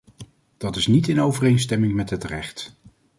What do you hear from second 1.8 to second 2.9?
met het recht.